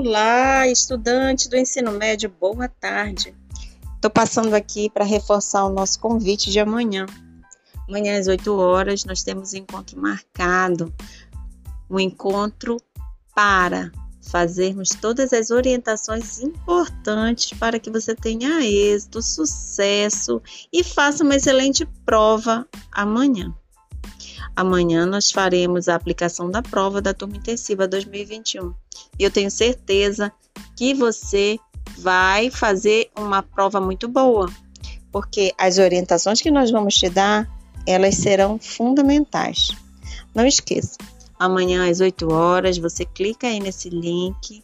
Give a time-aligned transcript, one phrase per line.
[0.00, 3.34] Olá, estudante do ensino médio, boa tarde.
[3.96, 7.04] Estou passando aqui para reforçar o nosso convite de amanhã.
[7.88, 10.94] Amanhã às 8 horas nós temos um encontro marcado.
[11.90, 12.76] Um encontro
[13.34, 13.90] para
[14.22, 20.40] fazermos todas as orientações importantes para que você tenha êxito, sucesso
[20.72, 23.52] e faça uma excelente prova amanhã.
[24.58, 28.74] Amanhã nós faremos a aplicação da prova da turma intensiva 2021.
[29.16, 30.32] E eu tenho certeza
[30.74, 31.60] que você
[31.96, 34.50] vai fazer uma prova muito boa,
[35.12, 37.48] porque as orientações que nós vamos te dar,
[37.86, 39.68] elas serão fundamentais.
[40.34, 40.98] Não esqueça,
[41.38, 44.60] amanhã às 8 horas você clica aí nesse link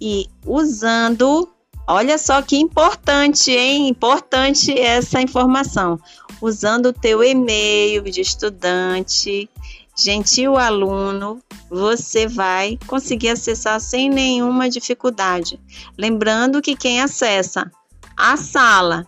[0.00, 1.50] e usando
[1.86, 3.88] Olha só que importante, hein?
[3.88, 5.98] Importante essa informação.
[6.40, 9.48] Usando o teu e-mail de estudante,
[9.96, 15.60] gentil aluno, você vai conseguir acessar sem nenhuma dificuldade.
[15.96, 17.70] Lembrando que quem acessa
[18.16, 19.06] a sala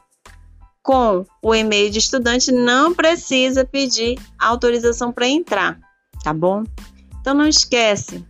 [0.82, 5.80] com o e-mail de estudante não precisa pedir autorização para entrar,
[6.22, 6.62] tá bom?
[7.20, 8.24] Então não esquece.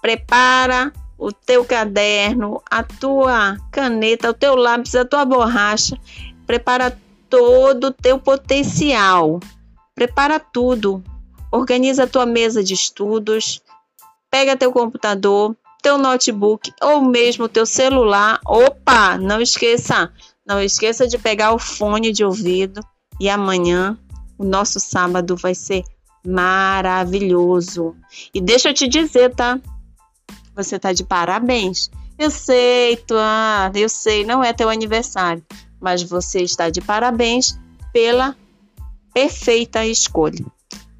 [0.00, 5.98] Prepara o teu caderno, a tua caneta, o teu lápis, a tua borracha,
[6.46, 6.96] prepara
[7.28, 9.40] todo o teu potencial.
[9.94, 11.02] Prepara tudo.
[11.50, 13.62] Organiza a tua mesa de estudos,
[14.30, 18.40] pega teu computador, teu notebook ou mesmo teu celular.
[18.44, 20.12] Opa, não esqueça,
[20.46, 22.80] não esqueça de pegar o fone de ouvido
[23.18, 23.98] e amanhã
[24.36, 25.82] o nosso sábado vai ser
[26.26, 27.96] maravilhoso.
[28.34, 29.58] E deixa eu te dizer, tá?
[30.56, 31.90] Você tá de parabéns.
[32.18, 35.44] Eu sei, Tuan, eu sei, não é teu aniversário,
[35.78, 37.58] mas você está de parabéns
[37.92, 38.34] pela
[39.12, 40.44] perfeita escolha.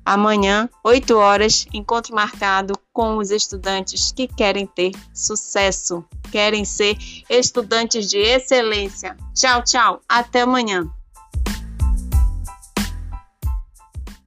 [0.04, 6.96] Amanhã, 8 horas, encontro marcado com os estudantes que querem ter sucesso, querem ser
[7.28, 9.16] estudantes de excelência.
[9.34, 10.00] Tchau, tchau.
[10.08, 10.88] Até amanhã.